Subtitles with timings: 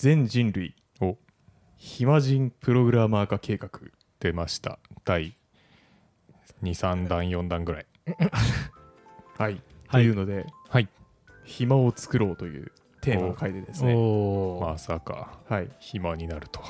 [0.00, 1.18] 全人類お
[1.76, 3.68] 暇人プログラマー化計画
[4.18, 4.78] 出ました。
[5.04, 5.36] 第
[6.62, 7.86] 23弾4弾ぐらい。
[9.36, 10.02] はい、はい。
[10.04, 10.88] というのではい。
[11.44, 13.94] 暇を作ろうというテーマを書いてですね。
[14.58, 15.38] まさか。
[15.46, 15.68] はい。
[15.78, 16.62] 暇になると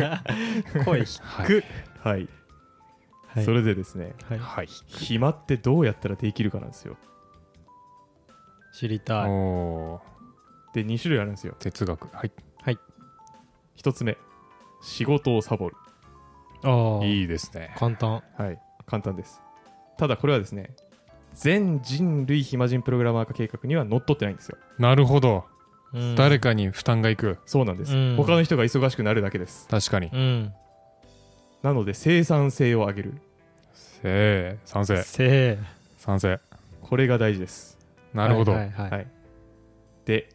[0.86, 1.62] 声はく
[2.00, 2.28] はい、
[3.26, 3.44] はい。
[3.44, 4.14] それでですね。
[4.26, 4.38] はい。
[4.38, 4.66] はい。
[4.86, 6.96] 暇ってどうやったらできるかなんですよ。
[8.72, 9.28] 知りたい。
[9.28, 10.17] おー
[10.72, 11.54] で2種類あるんですよ。
[11.58, 12.08] 哲学。
[12.14, 12.32] はい。
[13.76, 14.16] 1つ目
[14.82, 15.76] 仕事をサボる。
[16.64, 17.04] ああ。
[17.04, 17.74] いいですね。
[17.76, 18.22] 簡単。
[18.36, 18.58] はい。
[18.86, 19.40] 簡単です。
[19.96, 20.70] ただこれはですね
[21.34, 24.58] 全人類暇人プログラマー化計画には乗っ取ってないんですよ。
[24.78, 25.44] なるほど、
[25.92, 26.14] うん。
[26.16, 27.38] 誰かに負担がいく。
[27.46, 28.16] そうなんです、うん。
[28.16, 29.68] 他の人が忙しくなるだけです。
[29.68, 30.08] 確かに。
[30.12, 30.52] うん。
[31.62, 33.14] なので生産性を上げる。
[33.72, 35.02] せー賛成。
[35.02, 35.58] せ
[35.98, 36.40] 賛成。
[36.82, 37.78] これが大事です。
[38.14, 39.06] ーなるほど、はいはいはいはい。
[40.04, 40.30] で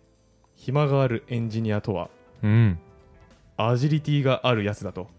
[0.66, 2.10] 暇があるエンジニアとは
[2.42, 2.80] うん。
[3.58, 5.10] アジリティがあるやつだと。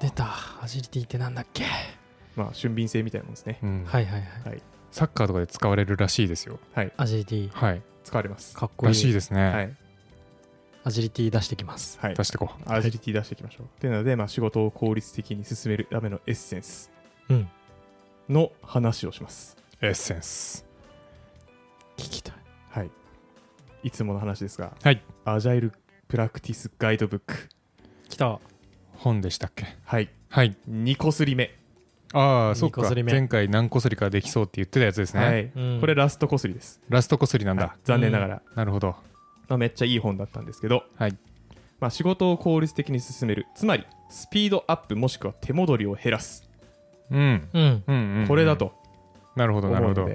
[0.00, 0.26] 出た。
[0.62, 1.64] アジリティってなんだっけ？
[2.34, 3.58] まあ俊敏性みたいなもんですね。
[3.62, 3.84] うん。
[3.84, 4.62] はいはいはい。
[4.90, 6.58] サッカーとかで使われるらしいですよ。
[6.72, 6.92] はい。
[6.96, 7.50] アジリティ。
[7.50, 7.82] はい。
[8.04, 8.56] 使われます。
[8.56, 8.92] かっこいい。
[8.92, 9.76] らしいですね、はい。
[10.84, 11.98] アジリティ出してきます。
[12.00, 12.14] はい。
[12.14, 13.66] 出してこアジリティ出していきましょう。
[13.66, 16.90] っていうので、まあ、仕事を効率的に進めるためのエッセンス
[17.28, 17.48] うん。
[18.30, 19.56] の話をします。
[19.82, 20.65] うエッセンス
[23.82, 25.02] いつもの話ですがはい。
[25.24, 25.72] アジャイル
[26.08, 27.48] プラクティスガイドブック
[28.08, 28.38] 来た。
[28.94, 29.66] 本でしたっけ？
[29.84, 30.08] はい。
[30.28, 30.56] はい。
[30.70, 31.54] 2個すり目、
[32.12, 32.82] ああそっか。
[33.04, 35.52] 前回何こすりかできそうって言ってたやつですね、はい。
[35.54, 35.80] うん。
[35.80, 36.80] これラストこすりです。
[36.88, 37.76] ラストこすりなんだ、はい。
[37.84, 38.96] 残念ながら、なるほど。
[39.48, 41.16] まあ、めっちゃいい本だったんですけど、はい。
[41.78, 43.46] まあ、仕事を効率的に進める。
[43.54, 46.48] つまりスピードアップもしくは手戻りを減らす、
[47.10, 47.18] うん。
[47.18, 47.48] うん。
[47.52, 48.26] うんうんうん。
[48.28, 48.72] これだと。
[49.36, 50.08] なるほどなるほど。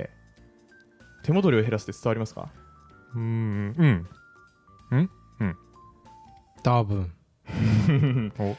[1.23, 2.49] 手戻りを減らすって伝わりますか？
[3.15, 4.07] うん
[4.91, 5.57] うん。
[6.63, 7.11] 多分。
[8.37, 8.55] お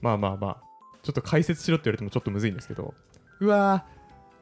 [0.00, 0.56] まあまあまあ。
[1.02, 2.94] ちょっと解説しろって言われてもちょっとむずいんですけど。
[3.40, 3.92] うわー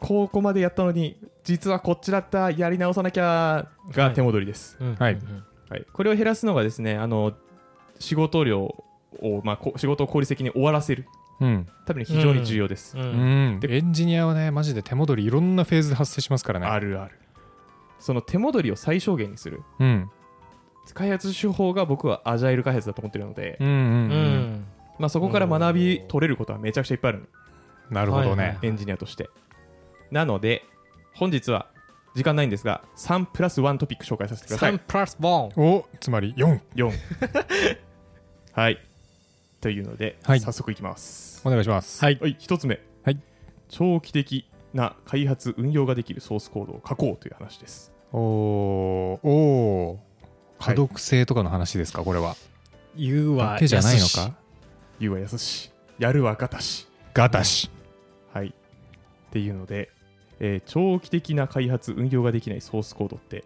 [0.01, 5.19] ここまでやったのに実はこっちだったやり直さなきゃが手戻りです、はい。
[5.93, 7.35] これを減らすのがですねあの
[7.99, 11.07] 仕事量を、まあ、こ仕事を効率的に終わらせる。
[11.41, 13.61] うん、ために非常に重要です、うん。
[13.67, 16.67] エンジニアはねマジで手戻りいろんなフェーズで発生しますからね。
[16.67, 17.19] あるある
[18.01, 19.63] その手戻りを最小限にする。
[19.79, 20.11] うん。
[20.95, 24.67] 開発手法が僕はアジャイル開発だと思ってるので、うんうん
[24.99, 27.29] まあ、そこから学び取れることはめちゃくちゃいっぱいある
[27.91, 29.31] なるほどね、エンジニアとして。
[30.11, 30.65] なので
[31.15, 31.69] 本日は
[32.17, 34.73] 時間ないんですが3プラス1トピック紹介させてください。
[34.73, 35.53] 3プラスボン。
[35.57, 36.91] おつまり4 4
[38.53, 38.79] はい。
[39.61, 40.41] というので、はい。
[40.41, 41.43] 早速いきます。
[41.47, 42.03] お願いします。
[42.03, 42.19] はい。
[42.21, 43.21] はい1つ目、はい。
[43.69, 49.99] 長期的な開発運用ができるソースコードを書こうという話ですおーおー。
[50.59, 52.03] 可読性とかの話ですか？
[52.03, 52.37] これは。
[52.97, 54.35] 言うはだけじゃないのか？
[54.99, 55.67] 言うは優し。
[55.67, 55.71] い
[56.03, 56.87] やるはガタし。
[57.15, 57.71] ガタシ
[58.33, 58.49] はい。
[58.49, 58.53] っ
[59.33, 59.91] ていうので、
[60.41, 63.45] えー長期的な開発運用ができないソースコードって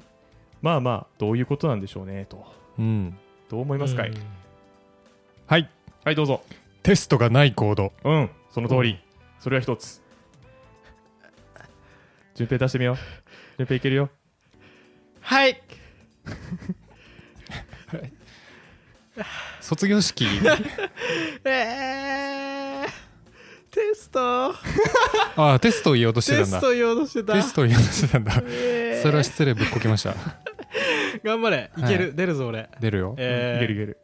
[0.62, 2.44] まあまあどういうことなんでしょうねと。
[2.78, 3.16] うん。
[3.48, 4.16] どう思いますかい、うん。
[5.46, 5.70] はい。
[6.04, 6.42] はいどうぞ。
[6.82, 7.92] テストがないコード。
[8.02, 8.30] うん。
[8.50, 8.98] その通り、
[9.40, 10.02] それは一つ。
[12.34, 12.96] 順平出してみよう。
[13.58, 14.10] 順平いけるよ
[15.24, 15.60] はい。
[19.60, 20.26] 卒業式？
[21.44, 22.86] えー、
[23.70, 24.52] テスト。
[25.36, 26.58] ああテストを言おうとしてたんだ。
[26.58, 27.32] テスト言おうとしてた。
[27.32, 28.42] テストを言おうとしてたんだ。
[28.46, 29.02] えー。
[29.02, 30.14] それは失礼ぶっこきました。
[31.24, 31.70] 頑張れ。
[31.78, 32.68] いける、出るぞ俺。
[32.80, 33.14] 出るよ。
[33.16, 33.64] えー。
[33.64, 33.98] いけるいける。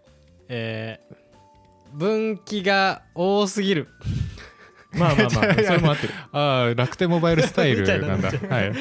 [0.49, 1.17] えー。
[1.93, 3.89] 分岐が多すぎる
[4.93, 6.15] まあまあまあ それも合ってる。
[6.33, 8.29] ああ楽天モバイルスタイルなんだ。
[8.31, 8.73] はい。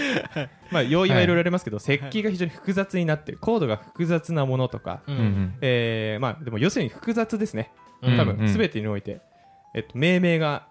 [0.72, 3.38] まあ要因はいろいろありますけど、設計が非常に複雑になってる。
[3.40, 5.54] コードが複雑なものとか、ううんうん。
[5.62, 7.72] えーまあでも要するに複雑ですね。
[8.02, 8.38] うん多うん。
[8.38, 9.22] 分全てにおいて、
[9.76, 10.68] えっと、命名が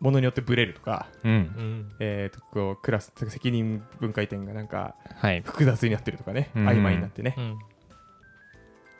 [0.00, 1.32] ものによってブレるとか、うん。
[1.32, 1.92] うん。
[2.00, 5.40] えー、とこうクラス責任分解点がなんかはい。
[5.42, 6.68] 複雑になってるとかね、うん。
[6.68, 7.58] 曖昧になってね、うん。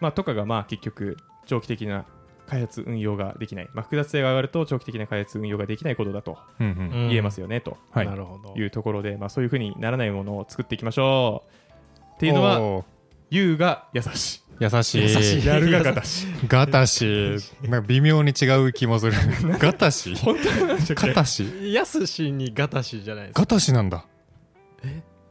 [0.00, 2.04] まあ、とかがまあ結局長期的な
[2.46, 7.02] 開発運用ができない、まあ、複雑性が上がると長期的な開発運用ができないことだとうんうん。
[7.02, 7.76] うん言えますよね、と。
[7.90, 8.06] はい。
[8.06, 8.54] なるほど。
[8.56, 12.14] いうところで、まあ、そういうふうにならないものを作っていきましょう。
[12.14, 12.84] っていうのはおー。
[13.30, 15.02] U が優し優しい。
[15.02, 15.42] 優しい。
[15.42, 16.26] いやるがガタし。
[16.48, 19.12] ガタシなんか微妙に違う気もする。
[19.58, 23.40] ガタシ本当なんでしょうガタシやすしにガタシじゃないですか。
[23.42, 24.06] ガタシなんだ。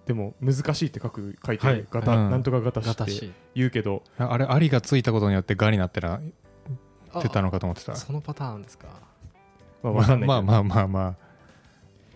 [0.05, 1.85] でも難しいって書く書いて、はい。
[1.89, 2.31] ガタうん。
[2.31, 4.03] なんとかガタしって言うけど。
[4.19, 6.19] ああれありがついたことによってガになってな
[7.19, 7.93] ってたのかと思ってた。
[7.93, 8.87] あそのパターンですか。
[9.83, 10.27] まあわかんないけど。
[10.27, 11.25] まあまあまあまあ。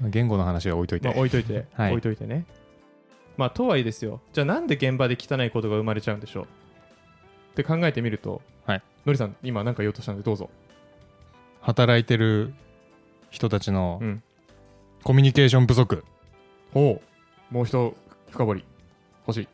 [0.09, 1.91] 言語の話は置いといて、まあ、置いといて、 はい。
[1.91, 2.45] 置いといてね。
[3.37, 4.21] まあ、とはいえですよ。
[4.33, 6.43] じゃあなんで現場で汚いことが生まれちゃうんでしょう？
[6.43, 6.47] っ
[7.51, 8.83] って考えてみると、はい。
[9.05, 10.49] のりさん今何か言おうとしたのでどうぞ、
[11.61, 12.53] 働いてる
[13.29, 14.23] 人たちのうん、
[15.03, 16.03] コミュニケーション不足。
[16.73, 17.01] ほ
[17.51, 17.53] う。
[17.53, 17.95] もう一
[18.31, 18.65] 深掘り。
[19.27, 19.47] 欲しい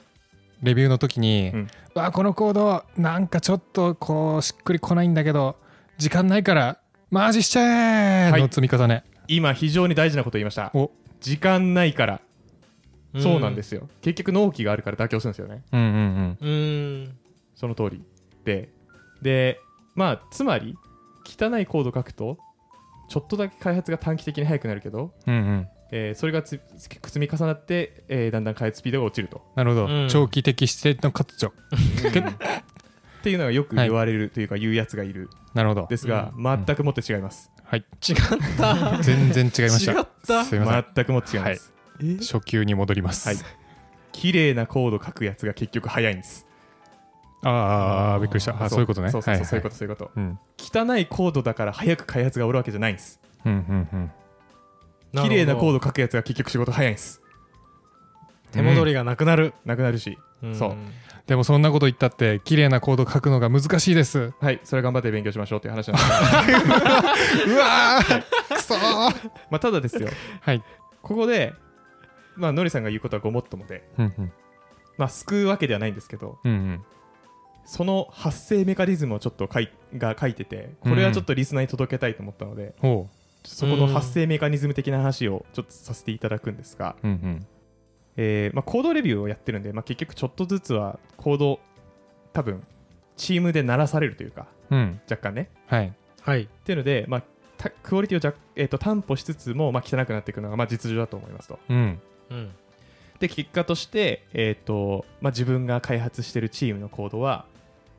[0.62, 1.68] レビューの時に、うん。
[1.96, 5.56] うわこのコードなんかちょっとこうしっくりこないんだけど
[5.98, 6.80] 時間ないから
[7.10, 8.42] マージしちゃえはい。
[8.42, 10.72] の積み重ね、今非常に大事なこと言いました。
[10.74, 10.92] お。
[11.22, 12.22] 時間ないから。
[13.18, 13.88] そうなんですよ。
[14.02, 15.64] 結局納期があるから妥協するんですよね。
[15.72, 16.48] うんうんうん。
[16.48, 16.52] う
[17.06, 17.18] ん。
[17.56, 18.04] その通り。
[18.44, 18.70] で
[19.22, 19.60] で
[19.96, 20.76] まあつまり
[21.26, 22.38] 汚いコード書くと
[23.08, 29.42] ちょっとだけ開発が短期的に速くなるけど、うんうんえーそれがつ積み重なって、えーだんだん開発スピードが落ちると。
[29.56, 30.08] なるほど、うん。
[30.10, 31.54] 長期的視点の活用っ
[33.24, 35.30] ていうのがよく言われるというか言うやつがいる。
[35.54, 35.88] なるほど。
[35.90, 37.86] ですが、う全くもって違います、はい。
[38.08, 38.16] 違っ
[38.58, 39.02] た。
[39.02, 39.94] 全然違いました。
[39.94, 40.44] 違った。
[40.44, 40.86] すいません。
[40.96, 41.74] 全くもって違います、
[42.20, 43.38] 初級に戻ります、はい。
[44.12, 46.46] 綺麗なコード書くやつが結局早いんです。
[47.42, 47.52] あー
[48.16, 48.62] あーびっくりした。
[48.62, 48.80] あそう。
[48.82, 49.12] いうことね。
[49.12, 50.12] そうそうそう、はそういうことそういうこと。
[50.14, 50.40] うん。
[50.58, 53.22] 汚いコードだから早く開発が終わるわけじゃないんです。
[53.46, 54.12] うんうんうん
[55.24, 57.22] 綺麗なコードド書くやつが結局仕事早いんです。
[58.52, 59.54] 手戻りがなくなる。
[59.66, 60.18] なくなるし。
[60.54, 60.76] そう。
[61.28, 64.32] でもそんなこと言ったって綺麗なコード書くのが難しいです。
[64.40, 64.62] はい。
[64.64, 67.50] それ頑張って勉強しましょうっていう話なんです。
[67.50, 68.56] うわー。
[68.56, 68.78] くそー。
[69.50, 70.08] まあただですよ。
[70.42, 70.64] はい。
[71.02, 71.54] ここで
[72.36, 74.32] まあのりさんが言うことはごもっともでうんうん。
[74.98, 76.84] まあ救うわけではないんですけどうんうん。
[77.66, 83.10] その発生メカニズムをちょっと書いが書いててこれはちょっとリスナーに届けたいと思ったので、ほ
[83.46, 87.48] そこの発生メカニズム的な話をちょっとさせていただくんですが、ううんうん。
[88.18, 91.60] えーまあ、コードレビューをやってるんで、まあ、結局ちょっとずつはコード
[92.34, 92.64] 多分
[93.18, 95.02] チームで鳴らされるというかうん。
[95.10, 95.50] 若干ね。
[95.68, 95.94] はい。
[96.22, 96.44] はい。
[96.44, 97.24] っていうので、まあ、
[97.58, 101.60] たクオリティをじゃ、えー、と担保しつつも、まあ、汚くなっていくのが、まあ、実情だと思いますと。
[101.70, 102.00] うん。
[102.30, 102.52] うん。
[103.20, 107.46] で結果として、えーとまあ、自分が開発してるチームのコードは、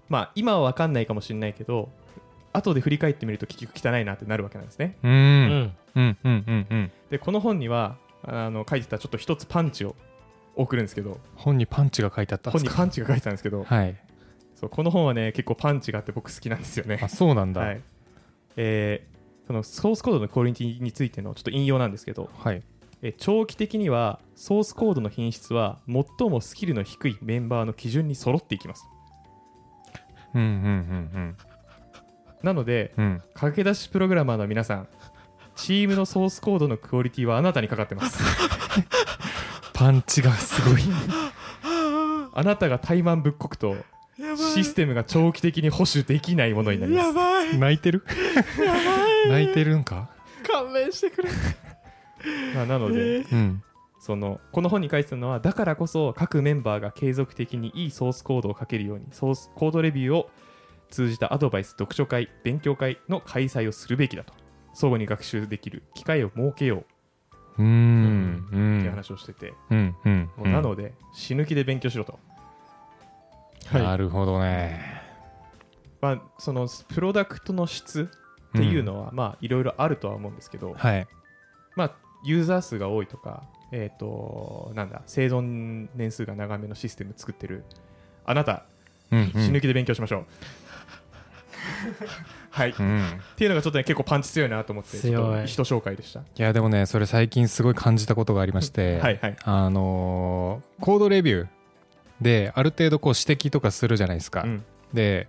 [0.09, 1.89] まあ、今は分かんないかもしれないけど
[2.57, 4.97] 後で振り返ってみると結局汚いなってなるわけなんですね。
[5.03, 5.13] ううん。
[5.13, 6.93] んうんうんうんうん。
[7.11, 9.95] でこの本にはあの書いてたちょっと一つパンチを
[10.55, 11.21] 送るんですけど。
[11.35, 12.73] 本にパンチが書いてあったんで本すか？
[12.73, 13.65] にパンチが書いてたんですけど。
[13.65, 13.97] はい。
[14.55, 16.99] そうこの本はね結構パンチがあって僕好きなんですよね。
[17.03, 17.61] あそうなんだ。
[17.61, 17.81] はい。
[18.57, 19.17] えー
[19.47, 22.63] そのソースコードのクオリティについてのちょっと引用なんですけど、はい。
[23.03, 28.89] えー長期的にはソースコードの品質は最もスキルの低いメンバーの基準に揃っていきます。
[30.35, 30.49] うんうんう
[31.19, 31.37] ん
[32.43, 33.05] なのでうん。
[33.05, 34.89] うん駆け出しプログラマーの皆さん
[35.57, 38.23] チームのソースコードのクオリティはあなたにかかってます。
[39.73, 40.83] パンチがすごい。
[42.33, 43.77] あなたが怠慢ぶっこくと
[44.55, 47.13] システムが長期的に保守できないものになります。
[47.13, 47.59] ばい。
[47.59, 48.05] 泣いてる？
[49.29, 50.11] 泣いてるんか？
[50.47, 51.31] 勘弁してくれ。
[52.55, 53.63] まあなのでうん。
[53.99, 60.31] そのこの本に書いてたのはだからこそ各メンバーが継続的にいいソースコードを書けるようにソースコードレビューを
[60.91, 64.33] 通じたアドバイス読書会勉強会の開催をするべきだと。
[64.75, 66.85] 相互に学習できる機会を設けよ
[67.59, 67.63] う。
[67.63, 68.47] うーん。
[68.47, 69.97] うっていうん話をしてて、うん。
[70.05, 70.31] うん。
[70.37, 72.19] もうなので死ぬ気で勉強しろと、
[73.73, 75.03] なるほどね。
[76.01, 78.09] まあ、そのプロダクトの質
[78.49, 81.07] っていうのは、まあいろいろあるとは思うんですけど、はい。
[81.75, 87.65] まあユーザー数が多いとかえっ、となんだ生存年数が長めのシステム作ってる
[88.25, 88.65] あなた
[89.13, 89.43] うんうん。
[89.43, 90.25] 死ぬ気で勉強しましょう、
[92.51, 92.71] はい。
[92.71, 93.21] っうん。
[93.37, 96.21] ていうのがちょっとね結構パンチ強いなと思って強いちょっと人紹介でした。
[96.21, 99.37] いやでもねそれ最近すごい感じたことがありまして、 はいはい。
[99.45, 101.47] あのーコードレビュー
[102.21, 104.65] である程度こう指摘とかするじゃないですか、うん。
[104.93, 105.29] で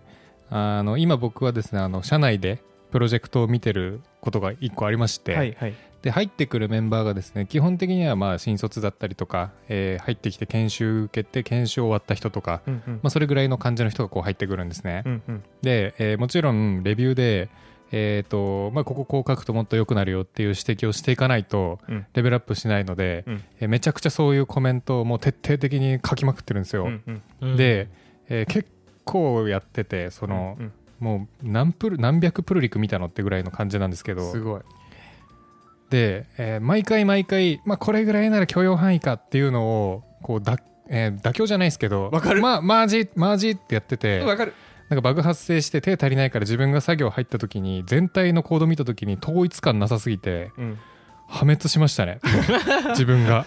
[0.50, 5.74] あの今僕はですねあの社内でプロジェクトを見てることが1個ありまして、はいはい。
[6.02, 12.94] で入ってくるメンバーがですね基本的にはまあ新卒だったりとか、えー入ってきて研修受けて研修終わった人とか、うんうん。
[12.96, 15.44] まあ、それぐらいの感じの人がこう入ってくるんですね、うんうん。
[15.62, 17.50] で、えーもちろんレビューで、
[17.92, 22.06] えーとまあ、こここう書くともっと良くなるよっていう指摘をしていかないとうん。
[22.14, 23.44] レベルアップしないので、うん。
[23.60, 27.22] えーめちゃくちゃそういうコメントをもう徹底的に書きまくってるんですよ、うんうん。
[27.42, 27.58] うん。
[27.58, 27.90] で、
[28.30, 28.70] えー結
[29.04, 34.32] 構やっててその、うんもう何プル何百プルリク見たのってぐらいの感じなんですけど。
[34.32, 34.62] すごい。
[35.90, 40.58] で、えー毎回毎回、まあ、これぐらいなら許容範囲かっていうのをこうだ、
[40.90, 42.42] えー妥協じゃないですけどわかる。
[42.42, 44.54] まあ、マージマージってやっててわかる。
[44.90, 50.78] なんかバグ発生して手足りないから自分が作業入った時に全体のコード見た時に統一感なさすぎてうん。
[51.28, 52.20] 破滅しましたね。
[52.92, 53.46] 自分が。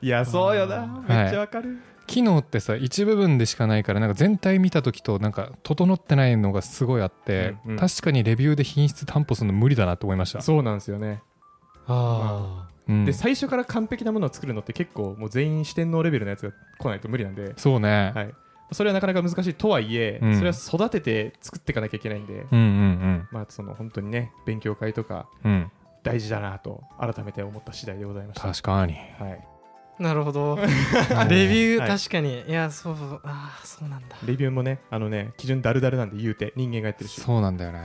[0.00, 1.04] いやそうよな。
[1.08, 7.78] めっちゃわかる機能ってさ一部分でしかないからなんか全体見た時となんか整ってないのがすごいあって、うんうん。
[7.78, 11.22] 確かにレビューで品質担保するの無理だなと思いました、そうなんですよね。
[11.86, 13.04] あうん。
[13.04, 18.34] で最初から完璧なものを作るのって結構もう全員四天王レベルのやつが来ないと無理なんで、そうね、はい、
[18.72, 20.34] それはなかなか難しいとはいえ、うん。
[20.36, 25.70] それは育てて作っていかなきゃいけないんで、うんうんまあ、その本当にね勉強会とかうんうん。
[26.04, 28.48] 大事だなと改めて思った次第でございました。
[28.48, 28.94] 確かに。
[28.94, 29.48] はい、
[29.98, 30.56] なるほど。
[30.56, 32.42] レビュー、はい確かに。
[32.48, 32.94] いやそう
[33.24, 34.16] ああそうなんだ。
[34.24, 37.20] レビューもねあのね基準だるだるなんで言うて人間がやってるし。
[37.20, 37.80] そうなんだよね。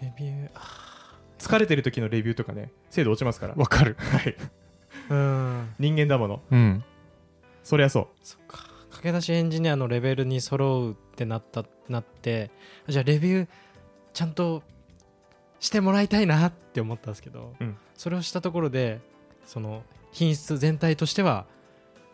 [0.00, 0.90] レビューあ
[1.38, 3.96] 疲れてる時のレビューとかね精度落ちますから、わかる。
[3.98, 5.68] はい、ーうん。
[5.78, 6.42] 人間だもの。
[6.50, 6.84] うん。
[7.62, 8.06] そりゃそう。
[8.22, 8.58] そっか。
[8.90, 12.50] 駆け出しエンジニアのレベルに揃うってなったなって
[12.88, 13.48] じゃあレビュー
[14.12, 14.62] ちゃんと
[15.58, 17.76] してもらいたいなって思ったんですけど、うん。
[17.94, 19.00] それをしたところで
[19.44, 21.46] その品質全体としては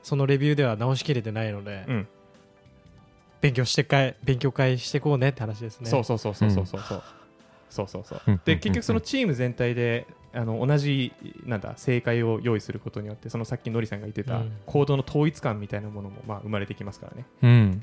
[0.02, 2.08] そのレビューでは直しきれてないので、うん、
[3.40, 7.02] 勉強してかい勉強会していこうねって話ですねそうそうそうそうそうそうそう、
[7.70, 8.40] そうそうそう。
[8.44, 11.12] で結局そのチーム全体であの同じ
[11.44, 17.24] なんだ正解を用意することによってそのさっきのりさんが言ってた行動の統一感みたいなものもまあ生まれてきますからね。
[17.42, 17.82] うん、うん、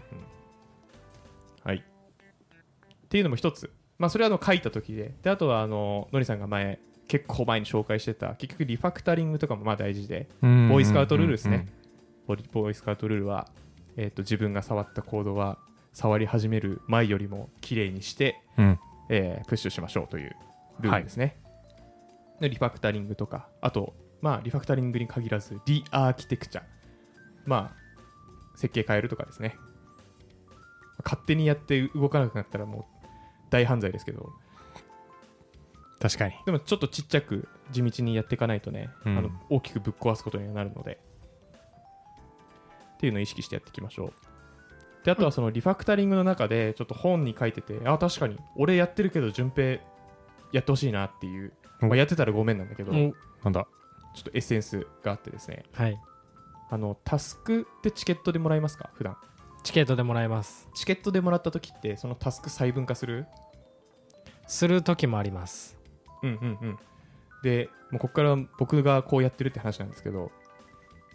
[1.64, 1.78] はい。
[1.78, 1.82] っ
[3.10, 3.72] ていうのも一つ。
[4.00, 8.36] まあそれはあの書いた時で、であとはあののりさんが前結構前に紹介してた。
[8.36, 10.30] 結局リファクタリングとかもまあ大事で。
[10.42, 10.70] うん。
[10.70, 11.68] ボーイスカウトルールですね。
[12.28, 13.48] ボーイスカウトルールは、
[13.98, 15.58] えー、と自分が触ったコードは
[15.94, 18.80] 触り始める前よりも綺麗にしてうん。
[19.10, 20.36] えープッシュしましょうという
[20.80, 21.38] ルールですね。
[22.40, 26.64] でリファクタリングとか、あと、まあ、リファクタリングに限らず、リアーキテクチャ。
[27.46, 29.56] まあ、設計変えるとかですね。
[31.04, 33.08] 勝手にやって動かなくなったらもう
[33.50, 34.32] 大犯罪ですけど、
[36.04, 36.34] 確かに。
[36.46, 39.18] でもちょっとちっちゃく地道にやっていかないとね、うん。
[39.18, 41.00] あの大きくぶっ壊すことにはなるので、
[42.96, 44.14] っていうのを意識してやっていきましょう。
[45.06, 49.82] で、あとはそのリファクタリングの中で、ちょっと本に書いてて、あ、確かに、俺やってるけど、順平
[50.52, 53.00] やってほしいなっていう、おまあ、やってたらごめんなんだけど、な
[53.50, 53.62] んだ？
[53.62, 53.66] っ
[54.24, 55.98] とエッセンスがあってですね、はい。
[56.70, 59.16] あの、タスクってチケットでもらえますか、普段。
[59.64, 60.68] チケットでもらえます。
[60.74, 63.26] チケットでもらった時って、そのタスク細分化する？
[64.48, 65.78] する時もあります
[66.24, 66.80] うんうんうん。
[67.44, 70.32] で、もうここから僕がこうやってるって話なんですけど、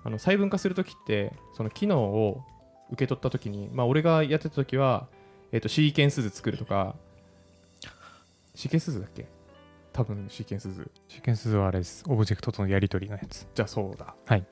[0.04, 2.42] あの細分化するときって、その機能を
[2.90, 5.08] 受け取ったときに、まあ、俺がやってたときは、
[5.52, 6.94] えっ、と、シーケンス図作るとか、
[8.54, 9.26] シーケンス図だっけ？
[9.92, 10.90] 多分シーケンス図。
[11.08, 14.14] シーケンス図はあれですオブジェクトとのやり取りのやつじゃあそうだ。
[14.26, 14.44] はい。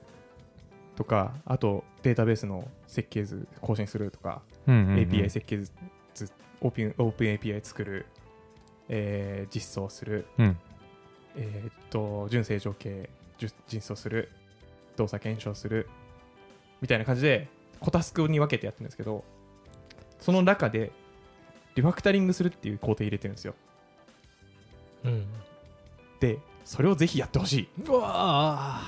[0.96, 5.70] とか、あと、データベースの設計図更新するとか、うんうんうん API 設計図、
[6.60, 8.06] オープンオープン API 作る、
[8.88, 10.58] えー実装する、うん。
[11.36, 14.30] えーっと、純正条形じゅ実装する、
[14.96, 15.88] 動作検証する、
[16.80, 17.48] みたいな感じで、
[17.80, 19.24] 小タスクに分けてやってるんですけど、
[20.18, 20.92] その中で、
[21.74, 23.54] リファクタリングするっていう工程入れてるんですよ。
[25.04, 25.26] うん。
[26.20, 27.68] で、それをぜひやってほしい。
[27.86, 28.80] うわ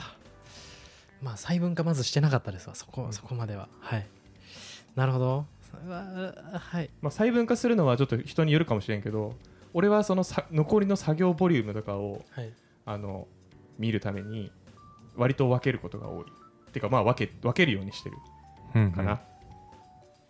[1.21, 1.25] ー。
[1.25, 3.69] まあ細分化まずしてなかったですわそこそこまでは。
[3.81, 4.07] はい。
[4.95, 5.47] なるほど。
[5.87, 6.91] はい。
[7.03, 9.35] まあ、細分化するのはちょっと人によるかもしれんけど、
[9.75, 12.53] 俺はそのさ残りの作業ボリュームとかをはい。
[12.87, 13.29] あの
[13.79, 14.51] 見るために、
[15.15, 16.25] 割と分けることが多い。
[16.73, 18.17] てか、まあ分け、分けるようにしてる
[18.75, 19.21] うんかな。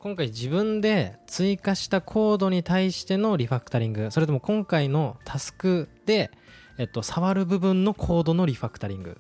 [0.01, 4.11] 今回自分で追加したコードに対してのリファクタリング。
[4.11, 6.31] それとも今回のタスクで、
[6.79, 9.19] えっと、触る部分のコードのリファクタリング。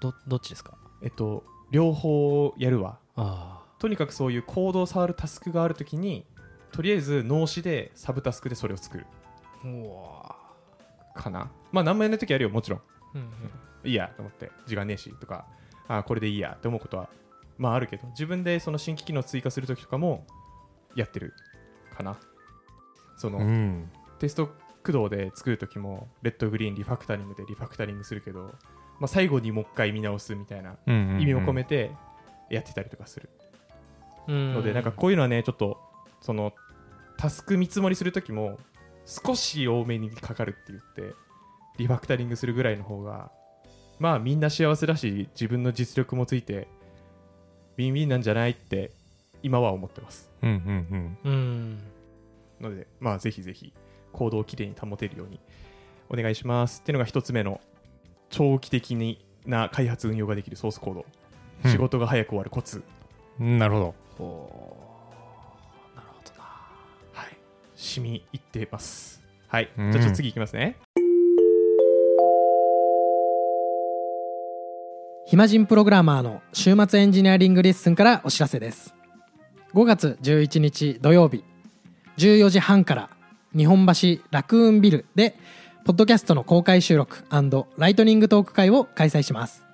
[0.00, 0.76] どどっちですか？
[1.02, 2.98] えっと、両方やるわ。
[3.16, 6.24] あとにかくそういうコードを触るタスクがあるときに、
[6.72, 9.06] とりあえず脳死でサブタスクでそれを作る
[11.14, 11.50] かな。
[11.70, 12.80] まあ何もやらないときあるよ、もちろん。
[13.14, 13.30] ーうん。
[13.84, 15.46] いいやと思って、時間ねえしとか、
[15.88, 17.08] あーこれでいいやって思うことは、
[17.58, 20.26] まああるけど、自分でその新規機能追加するときとかも
[20.94, 21.34] やってる
[21.96, 22.18] かな。
[23.16, 23.90] その、うん。
[24.18, 24.48] テスト
[24.82, 28.54] 駆動で作るときも、レッドグリーンリファクタリングでリファクタリングするけど、
[28.98, 31.90] まあ、最後にもう一回見直すみたいなうんうんうん意味も込めて
[32.50, 33.28] やってたりとかする
[34.28, 35.80] うんので、なんかこういうのはね、ちょっと、
[36.20, 36.52] その、
[37.16, 38.58] タスク見積もりするときも、
[39.06, 41.14] 少し多めにかかるって言って、
[41.78, 43.30] リファクタリングするぐらいの方が、
[43.98, 46.68] まあみんな幸せだし、自分の実力もついて、
[47.76, 48.92] ビンビンなんじゃないって、
[49.42, 50.30] 今は思ってます。
[50.42, 51.78] うんうんうん
[52.60, 53.72] ので、まあぜひぜひ、
[54.12, 55.40] 行動をきれいに保てるように
[56.08, 56.80] お願いします。
[56.80, 57.60] っていうのが一つ目の、
[58.30, 61.00] 長期的にな開発運用ができるソースコード。
[61.00, 62.82] うん仕事が早く終わるコツ。
[63.40, 64.81] うんなるほどほ
[67.82, 69.20] 染み入ってます。
[69.48, 69.70] はい。
[69.76, 70.76] じゃうんあちょっと次いきますね。
[75.32, 78.94] 暇人プログラマーの週末エンジニアリングレッスンからお知らせです
[79.72, 81.42] 5月11日土曜日
[82.18, 83.10] 14時半から
[83.56, 85.38] 日本橋ラクーンビルで
[85.86, 87.24] ポッドキャストの公開収録
[87.78, 89.64] ライトニングトーク会を開催します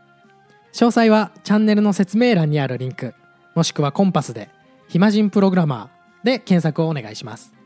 [0.75, 3.15] 詳細はチャンネルの説明欄にあるリンク
[3.57, 4.50] もしくはコンパスで
[4.87, 7.58] 暇人プログラマーで検索をお願いします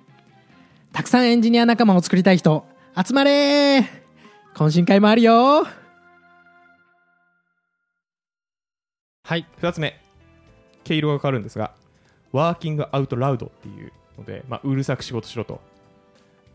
[0.92, 3.78] たくさんエンジニア仲間を作りたい人集まれ。
[3.80, 3.84] ー
[4.54, 5.64] 懇親会もあるよ。
[9.24, 9.98] はい2つ目。
[10.84, 11.72] 毛色が変わるんですが
[12.32, 15.60] ワーキングアウトラウドっていうので、まあ、うるさく仕事しろと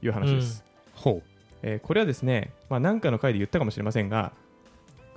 [0.04, 0.64] いう話です、
[0.94, 1.24] ほ
[1.64, 4.34] えーこれはですね、まあ、何かの回で言ったかもしれませんが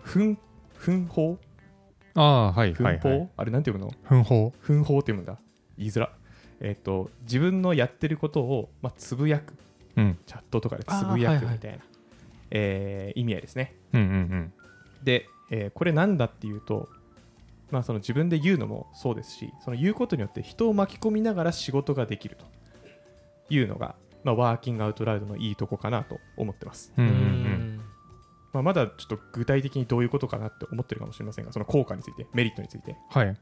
[0.03, 0.39] 奮
[0.77, 1.39] 奮法う？
[2.15, 3.19] ああはい奮法、はい。
[3.19, 3.99] はいあれなんて読むの？
[4.09, 5.39] 奮法奮法って読むんだ。
[5.77, 6.11] 言いづら
[6.61, 9.55] えっ、と自分のやってることを、まあ、つぶやく。
[9.97, 10.19] うん。
[10.27, 11.73] チャットとかでつぶやくあーはいはいみたい。
[11.73, 11.79] な、
[12.51, 13.75] えー意味合いですね。
[13.93, 14.53] うんうん
[15.03, 16.89] で、えーこれなんだっていうと、
[17.71, 22.45] まあ、その自分で言うのもそうですしその言うことによって人を巻き込みながら仕事ができると。
[23.51, 27.81] いうのが、まあ、ワーキングアウトラウドのいいとこかなと思ってます、うんうんうん。
[28.53, 32.97] まあ、まだちょっと具体的にどういうことかなって思ってるかもしれませんがその効果についてメリットについて。
[33.11, 33.27] はい。
[33.27, 33.33] 例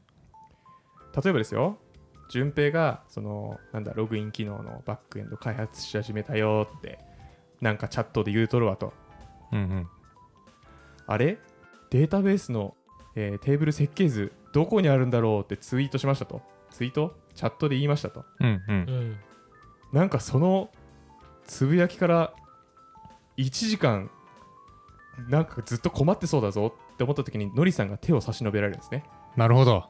[1.29, 1.77] えばですよ
[2.29, 6.99] 順平がそのなんだログイン機能のバックエンド開発し始めたよって
[7.59, 8.93] なんかチャットで言うとるわと。
[9.51, 9.87] うんうん。
[11.07, 11.39] あれ？
[11.89, 12.75] データベースの、
[13.15, 16.41] えーテーブル設計図どこにあるんだろうってツイートしましたと。
[16.69, 17.17] ツイート？
[17.33, 18.23] チャットで言いましたと。
[18.39, 18.75] うんうん。
[18.75, 19.17] うん
[19.91, 20.69] なんかその
[21.45, 22.33] つぶやきから
[23.37, 24.11] 1時間
[25.29, 29.03] なんかずっと困ってそうだぞって思った時にノリさんが手を差し伸べられるんですね。
[29.35, 29.89] なるほど。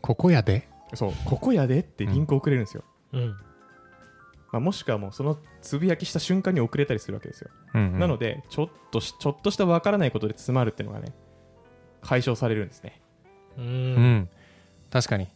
[0.00, 3.28] ここやでそうここやでってリンクをくれるんですよ、うん。
[4.52, 7.98] まあ、もしくはもうそのつぶやきした瞬間に遅れたりするわけですよ、うんうん。
[7.98, 11.12] なのでちょっとしちょっとしたわからないことで詰まるっていうのがね
[12.02, 13.00] 解消されるんですね。
[13.58, 13.94] ううん。
[13.94, 14.28] ん
[14.90, 15.26] 確かに。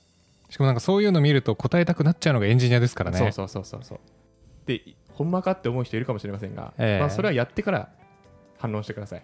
[0.50, 3.18] しかもなんかそういうの見ると答えたくなっちゃうのがエンジニアですからね。
[3.18, 4.00] そうそうそうそうそう。
[4.66, 7.00] でほんまかって思う人いるかもしれませんが、ええ。
[7.00, 7.88] まあ、それはやってから
[8.58, 9.22] 反論してください、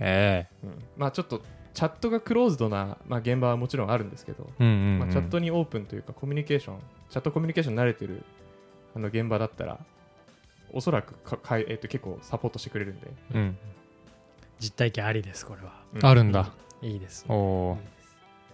[0.00, 0.46] え。
[0.64, 0.84] うん。
[0.96, 1.42] まあちょっと
[1.74, 4.98] チャットがクローズドな、まあ、現場はもちろんあるんですけど、えうんうんうん。
[5.00, 6.78] まあ、チャットにオープンというかコミュニケーション
[7.10, 8.24] チャットコミュニケーション慣れてる
[8.94, 9.78] あの現場だったら
[10.72, 13.58] おそらくかかい、えっと結構サポートしてくれるんで、うん。
[14.58, 15.72] 実体験ありですこれは。
[15.94, 16.06] うん。
[16.06, 16.50] あるんだ。
[16.80, 17.24] いいです。
[17.28, 17.76] お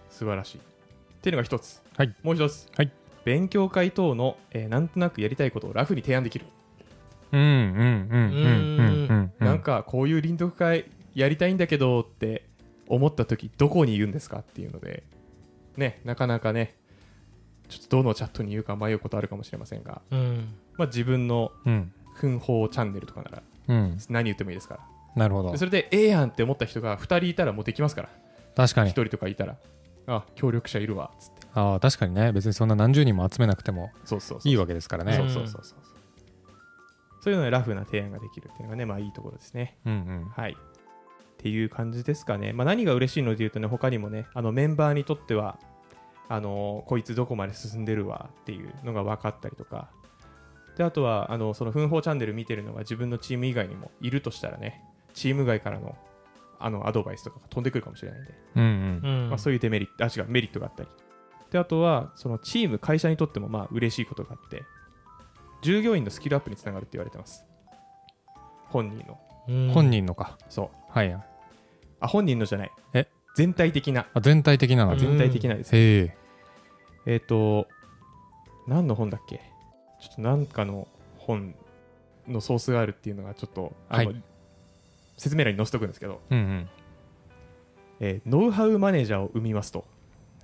[0.09, 0.57] 素晴らしい。
[0.57, 0.61] っ
[1.21, 2.15] ていうのが一つ、はい。
[2.23, 2.91] もう一つ、はい。
[3.25, 6.45] 勉強会等の、えーなんとなくやりたいことをラフに提案できる、
[7.31, 7.71] うんうんうん
[8.11, 8.43] うん
[9.09, 9.45] うんうん。
[9.45, 12.48] なんかこういう臨読会やりたいんだけどって
[12.89, 15.03] 思った時どこに言うんですかっていうので
[15.77, 16.75] ねなかなかね
[17.69, 20.55] ちょっとどのチャットに言うか迷うことあるかもしれませんが、うん。
[20.75, 21.93] まあ、自分のうん。
[22.15, 23.97] 奮法チャンネルとかならうん。
[24.09, 24.81] 何言ってもいいですから。
[25.15, 25.51] なるほど。
[25.51, 28.09] でそれでええやんって思った人が2人いたらもうできますから。
[28.55, 28.91] 1確かに。
[28.91, 29.55] 人とかいたら。
[30.07, 31.47] あ協力者いるわっつって。
[31.53, 32.31] ああ確かにね。
[32.31, 35.13] 別にそんな何十人も集めなくてもそうそうそういいわけですからね。
[35.15, 35.79] そうそうそうそう。
[37.21, 39.77] そういうのでラフな提案ができるっていうのがねまあいいところですね。
[39.85, 40.25] うんうん。
[40.35, 40.57] はい
[41.39, 45.57] っていう感じですかね、まあ、何が嬉しいので言うとね他にもねあのメンバーにとっては
[46.27, 49.89] あのこいつどこまで進んでるわっていうのが分かったりとか。
[50.77, 54.81] であとはあのその奮法チャンネル見てるのが自分のチーム以外にもいるとしたらね
[55.13, 55.97] チーム外からの
[56.57, 59.01] あのアドバイスとかが飛んでくるかもしれないんで、うんうん。
[59.03, 60.89] うんまあ、そういうデメリットあ違うメリットがあったり。
[61.51, 64.63] であとはそのチーム会社にとってもまあ嬉しいことがあって
[65.61, 67.45] 従業員のスキルアップにつながるって言われてます。
[68.67, 69.19] 本人の。
[69.47, 69.71] うん。
[69.73, 70.37] 本人のか。
[70.47, 70.69] そう。
[70.91, 71.28] はい
[71.99, 72.71] あ本人のじゃない。
[72.93, 73.07] え？
[73.35, 74.07] 全体的な。
[74.13, 76.17] あ全体的なのうん全体的なですね、へえ。
[77.05, 77.67] えっ、と
[78.67, 79.41] 何の本だっけ？
[80.01, 81.55] ちょっと何かの本
[82.27, 84.23] のソースがあるっていうのがちょっとあの、はい。
[85.17, 86.69] 説明欄に載せとくんですけど、うんうん。
[87.99, 89.85] えーノウハウマネージャーを生みますと。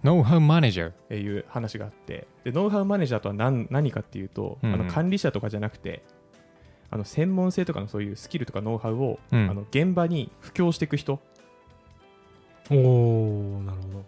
[0.03, 1.15] ノウハウマネージャー？
[1.15, 2.27] いう話があって。
[2.43, 4.81] でノウハウマネージャーとは何何かっていうと、うんうん。
[4.81, 6.03] あの管理者とかじゃなくて
[6.91, 9.49] あの専門性とかのそういうスキルとかノウハウを、うん。
[9.49, 11.19] あの現場に布教していく人
[12.71, 14.05] おおなるほど。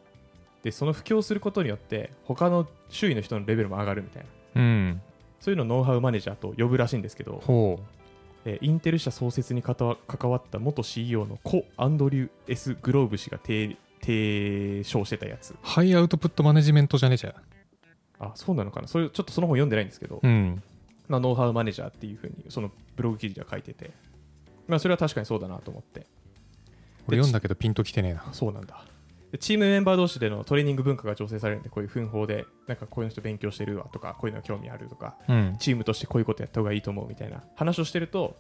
[0.63, 4.62] でその布教することによって他の周囲の人のレベルも上がるみたいな。
[4.62, 5.02] うん。
[5.39, 7.80] そういうのをノウハウマネージャーと呼ぶらしいんですけど、ほ
[8.46, 15.52] えーインテル社創設にかたわ関わった元 CEO のコ・アンドリュー・ S・ グローブ氏が提提唱してたやつ。
[15.52, 17.36] うハイアウトプットマネジメントじゃねえじゃ
[18.20, 18.88] あそうなのかな？
[18.88, 20.63] それちょっとその本読んでないんですけど、うん。
[21.08, 23.91] まあ、ノウハウマネージャーっていうふうにそのブログ記事では書いてて、
[24.67, 26.06] まあ、それは確かにそうだなと思って
[27.08, 28.26] 俺読んだけどピンときてねえな。
[28.32, 28.84] そうなんだ。
[29.32, 35.56] でチームメンバー同士でのトレーニング文化が醸成されるんでこういう奮法でなんかこういうの人勉強してるわとかこういうの興味あるとかうん。
[35.60, 38.36] チームとしてこういうことやった方がいいと思うみたいな話をしてると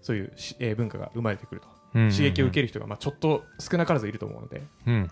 [0.00, 4.18] そういうし、えー文化が生まれてくると刺激を受けるる人が、まあ、ちょっと少なからずいる。
[4.18, 5.10] と思うのでうん。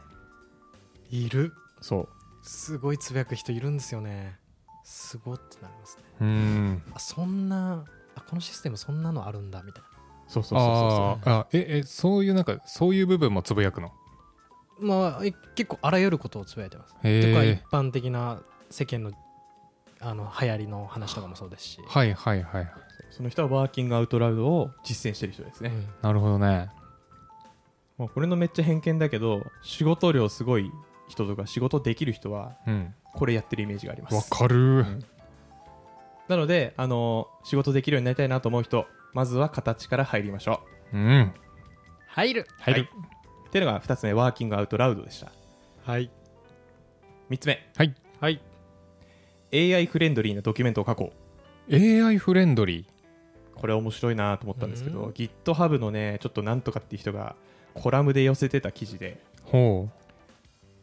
[1.11, 2.09] いるそう。
[2.43, 4.39] すごいつぶやく人いるんですよね。
[4.85, 6.03] すごってなりますね。
[6.21, 6.83] うん。
[6.95, 7.85] あそんな
[8.15, 9.83] あこのシステムそんなのあるんだみたい
[10.31, 13.89] そうそうそうそうあええそういうなんかそういう部分もつぶやくの？
[14.81, 16.95] なまあえ結構あらゆることをつぶやいてます。
[17.03, 18.41] へとか一え般的な
[18.71, 19.13] 世間の
[20.01, 22.73] あの流行りの話とかもそうですし、はいはいはい。
[23.11, 26.71] その人はワーキングアウトラウドを実践してる人ですね、うんなるほどね。
[27.99, 30.71] もうこれのめっちゃ偏見だけど仕事量すごい
[31.09, 32.95] 人とか仕事できる人はうん。
[33.13, 34.15] これやってるイメージがあります。
[34.15, 34.85] わかる。
[34.85, 35.05] ん。
[36.29, 40.61] なのであの仕事できるようになりたいなと思う人まずは形から入りましょ
[40.93, 40.99] う。
[40.99, 41.33] ん。
[42.09, 42.47] 入る。
[42.49, 42.81] うはい。
[42.81, 42.87] っ
[43.51, 45.33] ていうのが2つ目ワーキングアウトラウドでした。
[45.85, 46.11] はい。
[47.31, 47.69] 3つ目。
[47.77, 47.95] はい。
[48.21, 48.41] はい。
[49.53, 51.13] AI フレンドリーなドキュメントを書こ
[51.69, 51.75] う。
[51.75, 52.87] AI フレンドリ
[53.55, 55.11] これ面白いなと思ったんですけど、うん。
[55.11, 57.37] GitHub のねちょっとなんとかっていう人が
[57.75, 59.21] コラムで寄せてた記事で。
[59.47, 59.89] ーほ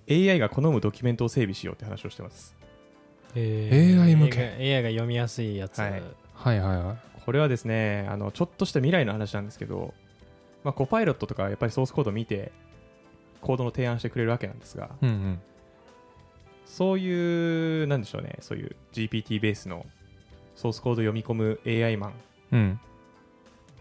[0.09, 2.55] AI が好むドキュメントを整備しようって話をしてます。
[3.35, 4.39] え AI 向け。
[4.59, 5.99] AI が読みやすいやつ、はい。
[5.99, 9.93] うはいはいはいこれはですねあのちょっとした未来の話なんですけど、
[10.63, 12.53] まあ、コパイロットとかはやっぱりソースコードを見て
[13.41, 15.39] コードの提案してくれるわけなんですがうんうん。
[16.65, 19.85] そういうなんでしょうねそういう GPT ベースの
[20.55, 22.13] ソースコード読み込む AI マン
[22.53, 22.79] うん。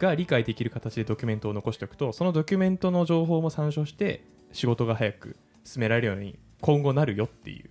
[0.01, 7.71] が理解できる形でドキュメントを残しておくとそのドキュメントの情報も参照して仕事が早く進められるように今後なるよっていう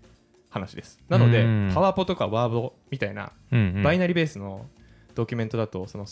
[0.49, 1.01] 話です。
[1.09, 1.71] なのでうん。
[1.73, 3.83] パワポとかワードみたいなうんうん。
[3.83, 4.67] バイナリベースの
[5.15, 6.05] ドキュメントだとその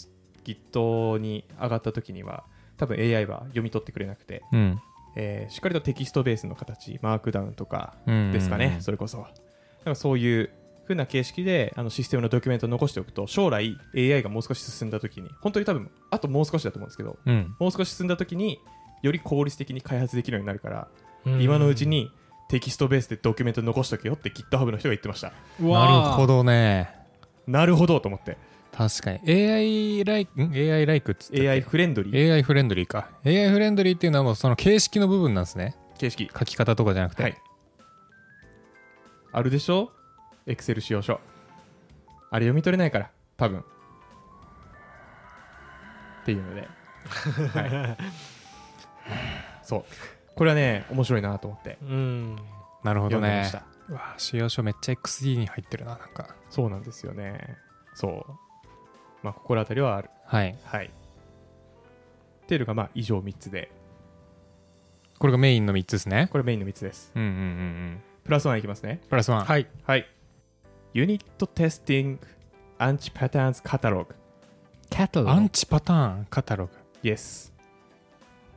[0.43, 2.43] Git に上がった時には
[2.77, 4.81] 多分 AI は読み取ってくれなくて、うん。
[5.15, 9.17] えーしっかりとテキストベースの形マークダウンとかうんですかね、それこそ。
[9.19, 9.31] だか
[9.85, 10.49] らそういう
[10.83, 17.55] 風な形式であのシステムのドキュメントを残しておくと将来 AI がもう少し進んだ時に本当に多分あともう少しだと思うんですけどうん。
[17.59, 18.59] もう少し進んだ時に
[19.01, 20.87] より効率的に開発できるようになるから、
[21.25, 21.41] うん。
[21.41, 22.09] 今のうちに
[22.49, 25.31] テキストベースでドキュメント残しとけよって GitHub の人が言ってました。
[25.59, 26.89] なるほどね。
[27.47, 28.37] なるほどと思って
[28.75, 29.19] 確かに。
[29.31, 32.33] AI ライクん？AI ライクっつって AI フレンドリー。
[32.33, 33.09] AI フレンドリーか。
[33.23, 35.75] AI フレンドリーっていうのはもうその形式の部分なんですね。
[35.99, 36.29] 形式。
[36.37, 37.37] 書き方とかじゃなくて、はい。
[39.31, 39.91] あるでしょ
[40.47, 41.19] ？Excel 使用書。
[42.31, 43.59] あれ読み取れないから多分。
[43.59, 43.63] っ
[46.25, 47.97] ていうので、はい、
[49.61, 49.85] そう。
[50.35, 51.77] これはね面白いなと思って。
[51.83, 52.35] うん。
[52.83, 53.51] なるほどね。
[53.89, 56.35] わ使用書めっちゃ XD に入ってるななんか。
[56.49, 57.57] そうなんですよね。
[57.93, 58.42] そう
[59.23, 60.09] まあ心当たりはある。
[60.25, 60.55] はい。
[60.63, 60.85] はい。
[60.85, 63.71] っていうのがまあ以上3つで。
[65.17, 66.27] これがメインの3つですね。
[66.31, 67.11] これメインの3つです。
[67.15, 68.03] うんうんうんうん。
[68.23, 68.99] プラス1いきますね。
[69.09, 69.45] プラスワン。
[69.45, 69.67] はい。
[69.85, 70.07] はい。
[70.93, 72.19] ユニットテスティング
[72.77, 74.15] アンチパターンズカタログ
[74.89, 77.51] キャトアンチパターンカタログ Yes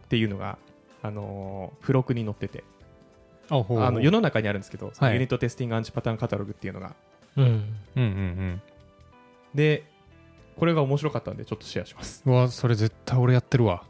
[0.05, 0.59] っていうのが、
[1.03, 2.65] あのー付録に載ってて。
[3.49, 3.55] あ
[3.93, 5.13] の世の中にあるんですけど、はい。
[5.15, 6.95] ユニットテスティングアンチパターンカタログっていうのが。
[7.37, 7.49] うんう
[8.01, 8.63] んうん。
[9.55, 9.85] で
[10.57, 12.23] これが面白かったんでちょっとシェアします。
[12.25, 13.85] うわそれ絶対俺やってるわ。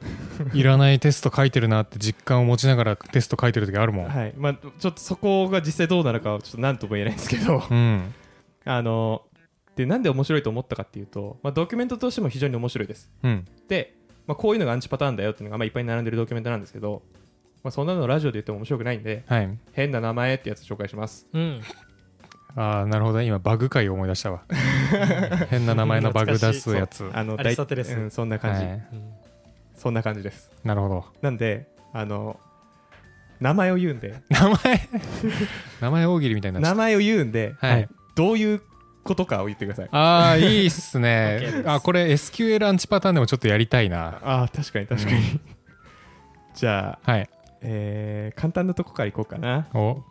[0.52, 4.34] いらないテスト書いてるなって実感を持ちながらテスト書いてる時あるもん、はい。
[4.36, 7.62] まあちょっとそこが実際どうなるかはちょっと何とも言えないんですけど。
[7.70, 8.14] うん。
[8.64, 9.22] あの
[9.74, 13.10] でなんで面白いと思ったかっていうと、まあ、ドキュメントとしても非常に面白いです。
[13.22, 13.44] うん。
[13.68, 13.94] で、
[14.26, 17.02] まあ、こういうのがアンチパターンだよっていうのが、まあ、いっぱい並んでるドキュメントなんですけど、
[17.62, 19.58] まあ、そんなのラジオで言っても面白くないんではい。
[19.72, 21.26] 変な名前ってやつ紹介します。
[21.32, 21.60] うん
[22.56, 24.42] ああなるほど今バグ界を思い出したわ。
[25.50, 27.08] 変な名前のバグ出すやつ。
[27.12, 27.94] あのアリストテレス。
[27.94, 28.72] 大うん、そんな感じ、はい。
[28.72, 29.16] うん
[29.76, 30.50] そんな感じです。
[30.64, 31.04] なるほど。
[31.20, 32.40] なんであの
[33.40, 34.14] 名前を言うんで。
[34.30, 34.88] 名前？
[35.80, 37.88] 名前大喜利みたいになっちゃっ名前を言うんで、たはい。
[38.14, 38.62] どういう
[39.04, 39.88] ことかを言ってください。
[39.92, 41.62] ああいいっすね。
[41.66, 44.18] あこれ SQL アンチパターンでもちょっとやりたいな。
[44.22, 45.40] ああ確かに確かに、
[46.54, 47.28] じゃあ、はい。
[47.60, 49.68] えー簡単なとこからいこうかな。
[49.74, 50.02] お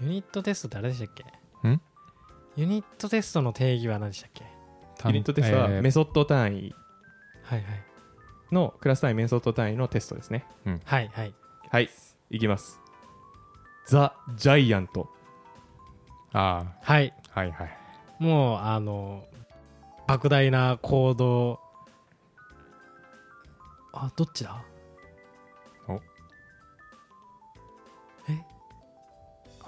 [0.00, 1.24] ユニットテスト誰でしたっけ？
[1.68, 1.80] ん？
[2.56, 4.44] ユニットテストの定義は何でしたっけ？
[5.06, 6.74] ユニットテストはえーメソッド単位。
[7.42, 7.64] はい
[8.50, 10.44] のクラス単位メソッド単位のテストですね。
[10.64, 11.34] はいはいはい。
[11.70, 11.90] はい。
[12.30, 12.80] いきます。
[13.86, 15.08] ザ・ジャイアント。
[16.32, 17.14] あはい。
[17.34, 17.76] あはいはい。
[18.18, 19.24] もうあの
[20.06, 21.60] 莫大な行動。
[23.92, 24.62] あどっちだ？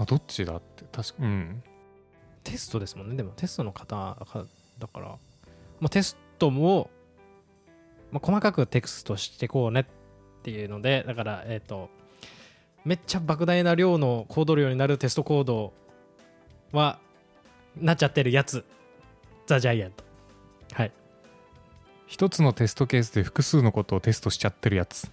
[0.01, 0.85] あどっちだって。
[0.91, 1.63] 確かうん。
[2.43, 3.17] テストですもんね。
[3.17, 4.47] でもテストの方か
[4.79, 5.19] だから、ま
[5.87, 6.89] あ、テストも、
[8.11, 9.85] まあ、細かくテクストしてこうねっ
[10.43, 11.91] ていうのでだからえっ、と
[12.83, 15.75] めっちゃ莫大な量のコード量になるテストコード
[16.73, 16.99] は
[17.77, 18.65] なっちゃってるやつ。
[19.47, 20.05] ザ・ジャイアント。
[20.73, 20.93] はい。
[22.07, 25.11] 一つのテストケースで複数のことをテストしちゃってるやつ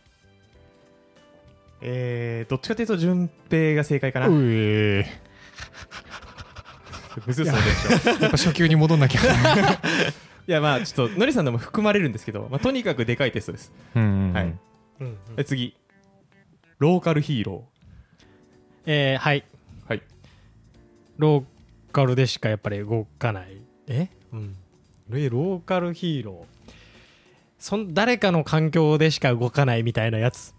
[1.82, 4.28] えー、どっちかというと順平が正解かな。
[4.28, 5.06] うえ
[7.26, 8.12] むずそうでしょ。
[8.22, 9.22] やっぱ初級に戻んなきゃ。
[10.48, 13.74] いやまあちょっとのりさんでも含まれるんですけど、まあ、とにかくでかいテストです。
[13.96, 14.54] うんはい。
[15.02, 15.76] うんえ次。
[16.80, 17.66] ローカルヒーロ
[18.86, 19.44] えーはい。
[19.86, 20.02] ーはい。
[21.18, 21.44] ロー
[21.92, 23.62] カルでしかやっぱり動かない。
[23.88, 24.10] え？
[24.32, 24.56] うん。
[25.14, 26.74] えローカルヒーロー。
[27.60, 30.54] そん誰かの環境でしか動かないみたいなやつ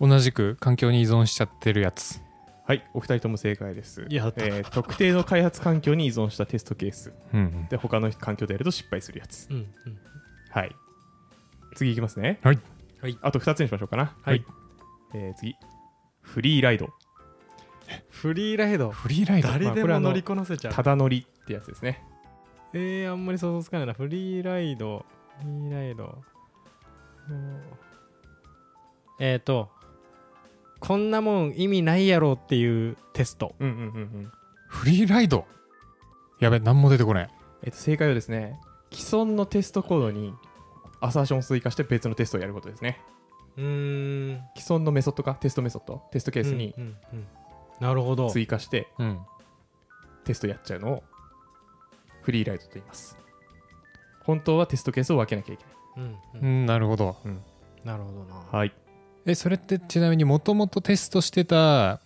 [0.00, 2.20] 同じく環境に依存しちゃってるやつ。
[2.66, 4.06] はいお二人とも正解です。
[4.08, 4.44] やった。
[4.44, 7.12] えー特定の開発環境に依存したテストケース。
[7.32, 7.66] うんうん。
[7.68, 9.48] で他の環境でやると失敗するやつ。
[9.50, 9.66] うんうん。
[10.50, 10.74] はい。
[11.76, 12.38] 次いきますね。
[12.42, 12.58] はい。
[13.02, 13.18] はい。
[13.20, 14.16] あと2つにしましょうかな。
[14.22, 14.44] はい。
[15.14, 15.54] えー次。
[16.22, 16.88] フリーライド。
[18.08, 18.90] フリーライド？
[18.90, 19.48] フリーライド。
[19.48, 20.72] 誰でも乗りこなせちゃう。
[20.72, 22.02] ただ乗りってやつですね。
[22.72, 23.92] えー、あんまり想像つかないな。
[23.92, 25.04] フリーライド。
[25.38, 26.22] フリーライド。
[27.28, 27.62] うん
[29.20, 29.70] えっ、ー、と
[30.80, 33.54] こんなもん意味ないやろっていうテスト。
[33.58, 34.32] うんうんうんうん。
[34.68, 35.46] フリーライド？
[36.40, 37.30] やべ何も出てこない。
[37.62, 38.60] えっと正解はですね
[38.92, 40.34] 既存のテストコードに
[41.00, 43.00] アサーションを追加して別のテストをやることですね。
[43.56, 44.42] うーん。
[44.56, 47.26] 既存のメソッドかテストメソッドテストケースにうんうんうん。
[47.80, 48.30] なるほど。
[48.30, 49.20] 追加してうん。
[50.24, 51.02] テストやっちゃうのを
[52.22, 53.16] フリーライドと言います。
[54.22, 55.74] 本当はテストケースを分けなきゃいけない。
[55.96, 57.16] うんううんんなるほど。
[57.84, 58.36] なるほどな。
[58.50, 58.72] はい
[59.26, 62.00] えそれってちなみにもともとテストしてた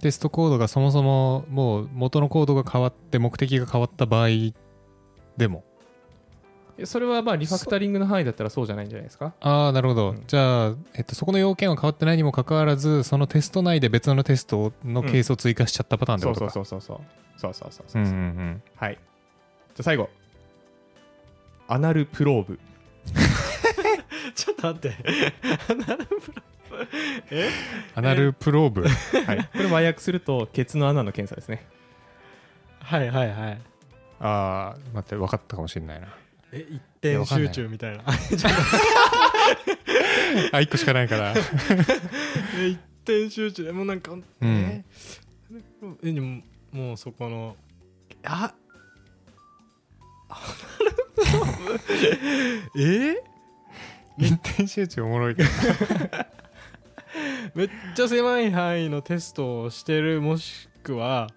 [0.00, 4.28] テストコードがそもそももう元のコードが変わって目的が変わった場合
[5.36, 5.64] でも？
[6.78, 9.34] えそれはまあリファクタリングの範囲だったらそうじゃないんじゃないですか？
[9.40, 10.22] ああなるほど、うん。
[10.26, 16.80] じゃあ、えっと、そこの要件は変わってないにもかかわらずそのテスト内で別のテストのケースを追加しちゃったパターンってそうことかそうそう。
[16.80, 17.00] そう
[17.36, 18.02] そうそうそうそうそう。
[18.02, 18.62] うんうんうん。
[18.76, 18.94] はい。
[18.94, 19.02] じゃ
[19.80, 20.08] あ最後。
[21.68, 22.58] アナルプローブ。
[24.34, 24.96] ちょっと待って。
[25.74, 26.42] なるほど
[27.30, 27.50] え？
[27.94, 28.82] アナルプローブ。
[28.82, 28.88] は
[29.34, 29.48] い。
[29.52, 31.66] これ和訳するとケツの穴の検査ですね。
[32.80, 33.58] はいはいはい。
[34.20, 36.08] ああ待って分かったかもしれないな。
[36.52, 36.66] え？
[36.70, 38.02] 一点集中みたいな。
[40.52, 41.34] あ1個しかないから。
[42.58, 43.72] え一点集中。
[43.72, 44.24] もうなんか、うん。
[44.42, 44.84] え？
[46.04, 47.56] えでももうそこの
[48.24, 48.52] あ？
[52.76, 53.16] え？
[54.18, 55.48] 一点集中おもろいけど
[57.54, 61.28] めっちゃ狭い範囲のテストをしてるもしくは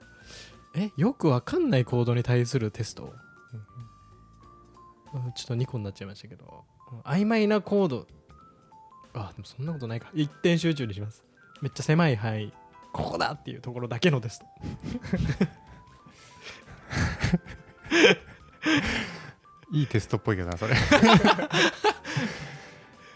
[0.75, 3.13] えよくわかんないコードに対するテスト、
[5.13, 5.33] うん。
[5.33, 6.45] ちょっと2個になっちゃいましたけど。
[6.45, 6.53] うん
[7.01, 8.07] 曖昧なコード。
[9.15, 10.09] あでもそんなことないか。
[10.13, 11.23] 一点集中にします。
[11.61, 12.53] めっちゃ狭い範囲。
[12.91, 14.45] ここだっていうところだけのテスト。
[19.71, 20.75] いいテストっぽいけどなそれ。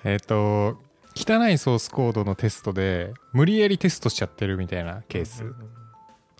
[0.03, 0.81] えっと
[1.27, 5.43] 汚いソースコードのテストで無理やりテストしちゃってるみたいなケース、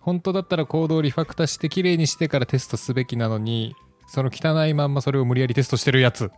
[0.00, 3.74] 本当だったらコードをリファクタしてきれいにしてからテストすべきなのに
[4.06, 6.30] その汚いまんまそれを無理やりテストしてるやつ。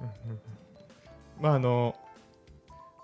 [1.41, 1.95] まああの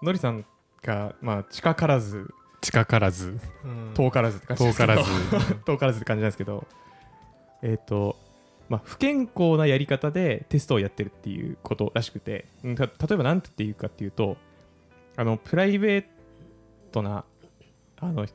[0.02, 0.44] のりさん
[0.82, 2.28] がまあ近からず。
[2.60, 3.38] 近からず。
[3.64, 3.92] うん。
[3.94, 5.10] 遠からずって感じ遠からず。
[5.64, 6.66] 遠からずって感じなんですけど。
[7.62, 8.16] えっ、と
[8.68, 12.46] まあ不健康なやり方でテストをやってるっていうことらしくて。
[12.64, 14.36] うんた例えば何て言うかっていうと
[15.16, 16.04] あのプライベー
[16.92, 17.24] トな
[18.00, 18.26] あの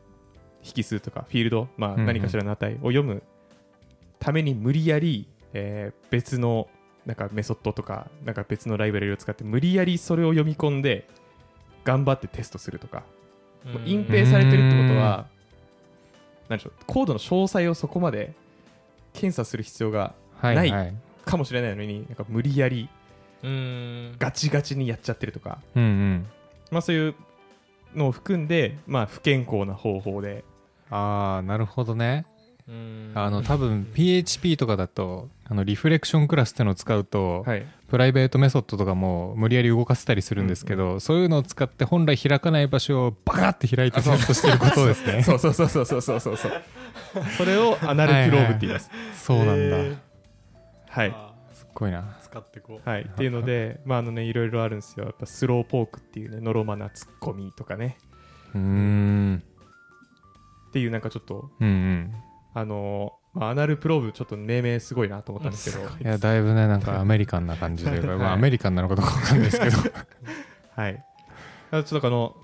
[0.63, 3.23] 引数とかフィールド、まあ、何かしらの値を読む
[4.19, 6.67] ために無理やり、えー別の
[7.05, 11.07] なんかメソッドとかなんか別のライブラリを使って無理やりそれを読み込んで
[11.83, 13.03] 頑張ってテストするとか
[13.65, 15.25] もう隠蔽されてるってことは
[16.47, 18.33] 何でしょうコードの詳細をそこまで
[19.13, 20.93] 検査する必要がない。
[21.25, 22.89] かもしれないのになんか無理やり
[23.43, 24.15] うん。
[24.19, 26.27] ガチガチにやっちゃってるとか、うんうん
[26.71, 27.15] まあ、そういう
[27.93, 30.43] のを含んで、まあ、不健康な方法で。
[30.89, 32.25] ああなるほどね。
[33.15, 40.93] あの多分 PHP とかだとあのリフレクションクラスってのを使うと、はい、プライベートメソッドとかも無理やり動かせたりするんですけど、うん。
[40.93, 45.23] うん、そういうのを使って本来開かない場所をバカって開いてテストしてることですね。
[45.23, 46.37] そうそうそうそうそうそうそう
[47.37, 49.97] それをアナルクローブって言います、はいはい、そうなんだ、えー、
[50.87, 51.15] はい
[51.53, 52.89] すっごいな使ってこう。
[52.89, 55.05] はい、っていうので まああのねいろいろあるんですよ。
[55.05, 57.97] やっぱスローポークっていうねノロマなツッコミとかね。
[58.55, 59.43] うーん。
[60.69, 62.13] っていうなんかちょっとうんうん。
[62.53, 65.83] あのーまあ、 Anal Probe ちょっと命名すごいなと思ったんですけど。
[65.83, 69.77] いやだいぶねなんかアメリカンな感じというか、 まあ、はいアメリカンなのかどうかわかんないですけど。
[70.75, 71.05] はい。
[71.71, 72.35] あちょっとあの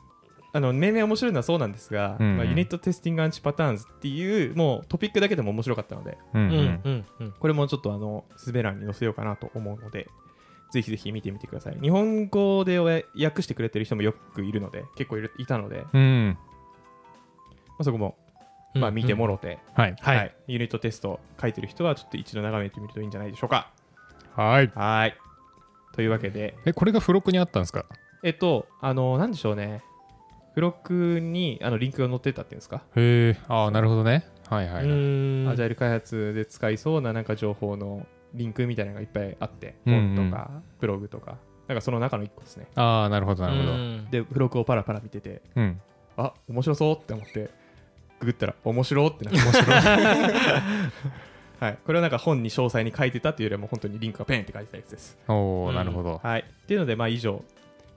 [0.54, 2.28] あの命名面白いのはそうなんですが、うん。
[2.28, 6.50] うんまあ、 Unit Testing Anti-Patterns っていうもうトピックだけでも面白かったのでうんうん。
[6.50, 7.32] うんうんうん。
[7.40, 10.08] これもちょっとあのスベ欄に載せようかなと思うので
[10.72, 11.78] ぜひぜひ見てみてください。
[11.82, 16.38] 日本語で訳してくれてる人もよくいるので結構いるいたので、まうん。
[17.80, 18.18] あ、そこも、
[18.74, 19.96] まあ、見てもろて、はい。
[20.02, 20.36] はい。
[20.48, 23.72] ユニットテスト書いてる人はちょっと一度眺めてみるといいんじゃないでしょうか。
[24.36, 24.72] はい。
[24.76, 25.16] はい。
[25.94, 26.58] というわけで。
[26.66, 27.86] えこれが付録にあったんですか？
[28.24, 29.84] えっとあのなんでしょうね
[30.58, 32.82] 付録にあのリンクが載ってたっていうんですか？
[32.96, 34.28] へえああなるほどね。
[34.50, 40.16] はいはい、うーんアジャイル開発で使いそうななんか情報のリンクみたいなのがいっぱいあってうんうん。
[40.16, 41.38] 本とかブログとか。
[41.68, 42.66] なんかその中の一個ですね。
[42.74, 43.72] ああなるほどなるほど。
[43.72, 44.08] うん。
[44.10, 45.80] でブログをパラパラ見ててうん。
[46.18, 47.52] あ面白そうって思って
[48.20, 49.40] ググったら面白ってなって。
[51.64, 55.20] はい、これはなんか本に詳細に書いてたっていうよりはもう本当にリンクがペンって書いてたやつです。
[55.28, 57.44] おおうんなるほど、はい、っていうのでまあ以上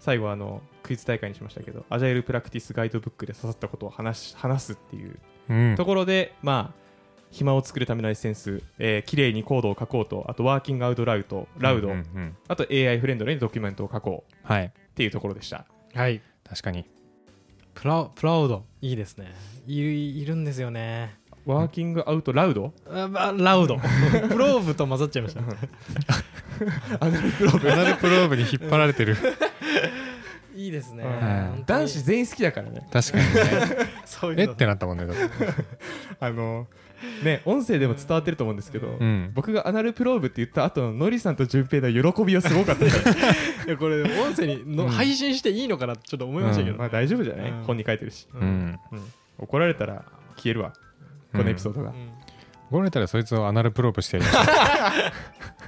[0.00, 5.18] 最後はあのクイズ大会にしましたけどアジャイルプラクティスガイドブックで刺さったことを話し話すっていう
[5.50, 5.76] うん。
[5.76, 6.80] ところで、まあ
[7.30, 12.36] 暇を作るためのエッセンス、えー、綺麗にコードを書こうとあとワーキングアウトラウドラウド、うんうんうん。
[12.48, 14.64] あと AI フレンドリーにドキュメントを書こうはい。
[14.64, 15.64] っていうところでした。
[15.94, 16.20] はい。
[16.48, 16.86] 確かに。
[17.74, 18.64] プラプラウド。
[18.80, 19.32] いいですね。
[19.66, 21.20] いるいるんですよね。
[21.46, 22.72] Working Out Loud？
[22.90, 25.40] あまあ Loud。Probe と混ざっちゃいました。
[27.00, 29.16] Anal Probe Anal Probe に引っ張られてる
[30.56, 31.04] いいですね、
[31.64, 32.86] 男子全員好きだからね。
[32.92, 33.40] 確かにね。
[34.04, 35.22] そういうのえってなったもんねだって。
[36.18, 36.66] あの
[37.22, 39.30] ね音声でも伝わってると思うんですけど、うん。
[39.32, 42.84] 僕が Anal Probe って言った後のノリさんと順平の喜びはすごかった。
[42.84, 42.98] で す
[43.68, 44.90] いやこれ音声にの、うん。
[44.90, 47.62] 配信していいのかなってちょっと思いましたけど、まあ大丈夫じゃない、うん。
[47.62, 48.44] 本に書いてるし、ううん。
[48.44, 48.78] ん。
[49.38, 50.04] 怒られたら
[50.36, 50.72] 消えるわ。
[51.32, 52.10] このエピソードが、うん。
[52.70, 54.48] 怒られたらそいつをアナルプローブしてやりまし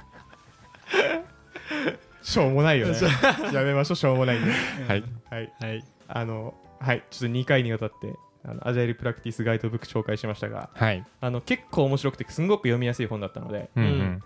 [2.23, 2.93] しょうもないよね。
[3.53, 4.53] やめましょうしょうもないんでょ
[4.85, 5.03] うはい。
[5.29, 5.53] はい。
[5.59, 5.83] はい。
[6.07, 7.03] あのはい。
[7.09, 11.05] ちょっと2回にわたってあのアジャイルプラクティスガイドブック紹介しましたがはい。
[11.21, 13.93] あの結構面白くてすんごく読みやすい本だったのでうんううん。
[14.01, 14.23] ん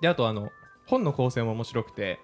[0.00, 0.50] であとあの
[0.86, 2.18] 本の構成も面白くて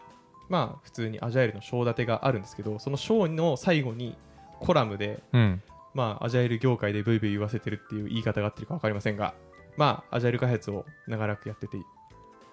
[0.49, 4.17] まあ普通にアジャイルの章立てがあるんですけどその章の最後に
[4.61, 5.63] コラムでうん。
[5.95, 9.35] まあアジャイル業界でブイブイ言わせてるっていう言い方が合ってるか分かりませんが
[9.79, 11.79] まあアジャイル開発を長らくやってて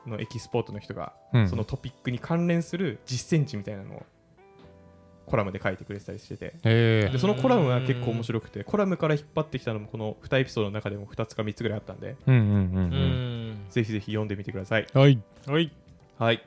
[0.07, 1.47] のエキスポートの人がうん。
[1.49, 4.03] そのトピックに関連する実践値みたいなのを
[5.25, 6.53] コラムで書いてくれてたりしてて。
[6.63, 13.49] えでそのコラムは結構面白くてコラムから引っ張ってきたのもこの2エピソードの中でも2つか3つぐらいあったんでーうんうんうんううん。
[13.51, 14.87] んぜひぜひ読んでみてください。
[14.93, 15.19] はい。
[15.47, 15.71] はい。
[16.19, 16.37] はい。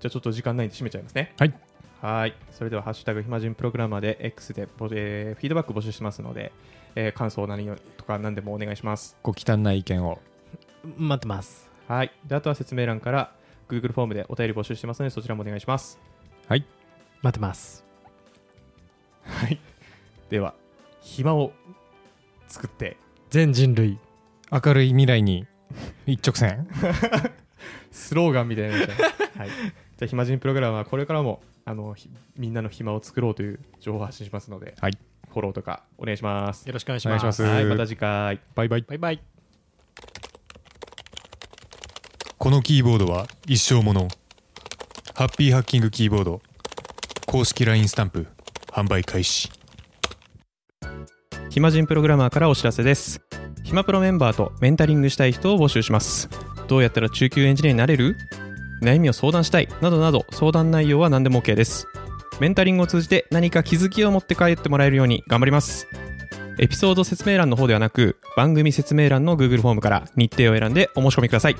[0.00, 1.34] じゃあちょっと時間ないんで締めちゃいますね。
[1.38, 1.54] はい。
[2.00, 2.34] はい。
[2.50, 6.50] それでは「ハッシュタグ暇人プログラマー」で X で、えーフィードバック募集しますので、
[6.96, 9.16] えー感想何をとか何でもお願いします。
[9.22, 10.18] ご忌憚ない意見を。
[10.96, 12.12] 待ってますはい。
[12.26, 13.32] であとは説明欄から
[13.68, 15.98] Google フォームでお便り募集してますのでそちらもお願いします。
[17.22, 17.84] 待ってます。
[19.24, 19.58] はい。
[20.28, 20.54] では
[21.00, 21.52] 暇を
[22.48, 22.96] 作って
[23.30, 23.98] 全人類
[24.50, 25.46] 明るい未来に
[26.06, 26.66] 一直線。
[27.92, 28.96] スローガンみたいになはい、じゃ
[30.02, 34.98] あ暇人プログラムはこれからもあのひみんなの暇を作ろうという情報を発信しますので、はい。
[35.30, 36.66] フォローとかお願いします。
[36.66, 37.42] よろしくお願いしますいします。
[37.44, 37.64] はい。
[37.64, 38.40] また次回。
[38.54, 38.82] バイバイ。
[38.82, 39.31] バイバイ
[42.42, 44.08] このキーボードは一生もの。
[45.14, 46.42] ハッピーハッキングキーボード。
[47.24, 48.26] 公式 LINE スタンプ。
[48.66, 49.48] 販売開始。
[51.50, 53.20] 暇人プログラマーからお知らせです。
[53.62, 56.28] 暇プロメンバーとメンタリングしたい人を募集します。
[56.66, 58.16] どうやったら中級エンジニアになれる？
[58.82, 59.68] 悩みを相談したい。
[59.80, 61.86] などなど相談内容は何でも OK です。
[62.40, 65.86] メンタリングを通じて何か気づきを持って帰ってもらえるように頑張ります。
[66.58, 71.56] エピソード説明欄の方ではなく番組説明欄の Google フォームから日程を選んでお申し込みください。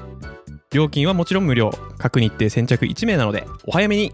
[0.73, 1.71] 料金はもちろん無料。
[1.99, 4.13] 各日程先着1名なのでお早めに。